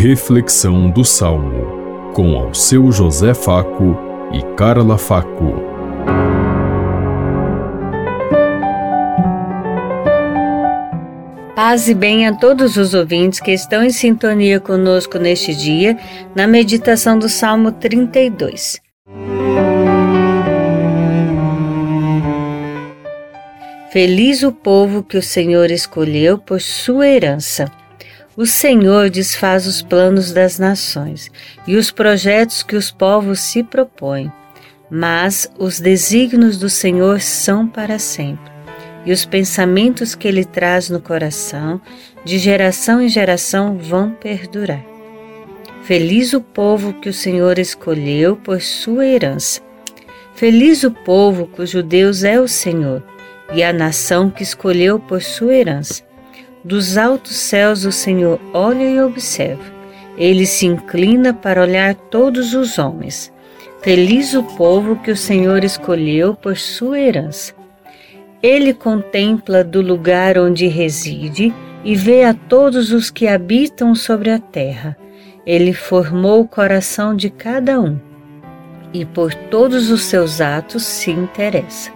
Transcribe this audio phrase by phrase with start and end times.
[0.00, 3.98] Reflexão do Salmo, com ao seu José Faco
[4.32, 5.54] e Carla Faco.
[11.56, 15.98] Paz e bem a todos os ouvintes que estão em sintonia conosco neste dia,
[16.32, 18.80] na meditação do Salmo 32.
[23.90, 27.68] Feliz o povo que o Senhor escolheu por sua herança.
[28.38, 31.28] O Senhor desfaz os planos das nações
[31.66, 34.32] e os projetos que os povos se propõem,
[34.88, 38.52] mas os desígnios do Senhor são para sempre,
[39.04, 41.80] e os pensamentos que ele traz no coração,
[42.24, 44.84] de geração em geração, vão perdurar.
[45.82, 49.60] Feliz o povo que o Senhor escolheu por sua herança.
[50.36, 53.02] Feliz o povo cujo Deus é o Senhor
[53.52, 56.07] e a nação que escolheu por sua herança.
[56.64, 59.62] Dos altos céus o Senhor olha e observa.
[60.16, 63.32] Ele se inclina para olhar todos os homens.
[63.80, 67.54] Feliz o povo que o Senhor escolheu por sua herança.
[68.42, 74.38] Ele contempla do lugar onde reside e vê a todos os que habitam sobre a
[74.38, 74.96] terra.
[75.46, 77.98] Ele formou o coração de cada um
[78.92, 81.92] e por todos os seus atos se interessa.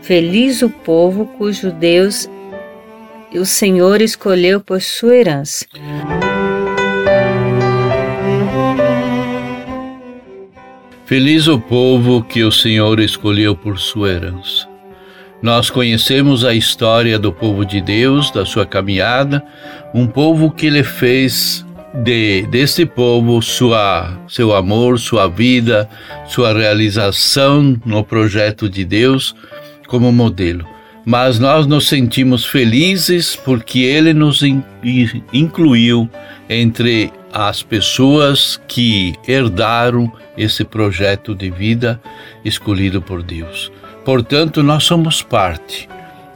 [0.00, 2.28] Feliz o povo cujo Deus
[3.34, 5.66] o Senhor escolheu por sua herança.
[11.04, 14.68] Feliz o povo que o Senhor escolheu por sua herança.
[15.40, 19.42] Nós conhecemos a história do povo de Deus, da sua caminhada,
[19.94, 25.88] um povo que ele fez de desse povo sua seu amor, sua vida,
[26.26, 29.34] sua realização no projeto de Deus
[29.86, 30.77] como modelo.
[31.10, 34.42] Mas nós nos sentimos felizes porque Ele nos
[35.32, 36.06] incluiu
[36.50, 41.98] entre as pessoas que herdaram esse projeto de vida
[42.44, 43.72] escolhido por Deus.
[44.04, 45.88] Portanto, nós somos parte.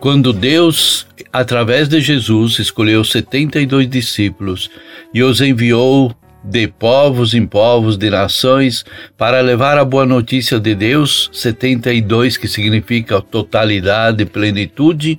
[0.00, 4.70] Quando Deus, através de Jesus, escolheu 72 discípulos
[5.14, 8.84] e os enviou de povos em povos, de nações,
[9.16, 15.18] para levar a boa notícia de Deus, 72, que significa totalidade, plenitude,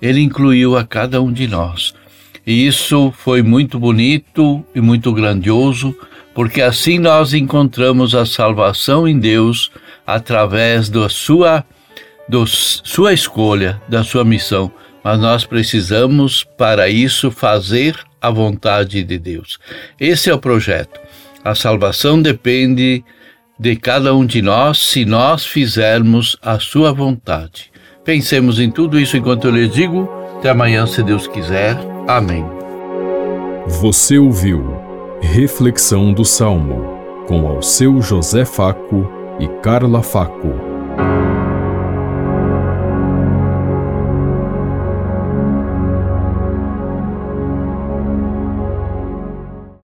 [0.00, 1.94] ele incluiu a cada um de nós.
[2.46, 5.94] E isso foi muito bonito e muito grandioso,
[6.34, 9.70] porque assim nós encontramos a salvação em Deus
[10.06, 11.64] através da sua,
[12.28, 14.72] do, sua escolha, da sua missão.
[15.02, 19.58] Mas nós precisamos, para isso, fazer a vontade de Deus.
[19.98, 21.00] Esse é o projeto.
[21.44, 23.04] A salvação depende
[23.58, 27.70] de cada um de nós se nós fizermos a sua vontade.
[28.04, 30.10] Pensemos em tudo isso enquanto eu lhes digo.
[30.38, 31.76] Até amanhã, se Deus quiser.
[32.08, 32.44] Amém.
[33.66, 34.76] Você ouviu
[35.20, 36.98] Reflexão do Salmo
[37.28, 39.06] com ao seu José Faco
[39.38, 40.69] e Carla Faco.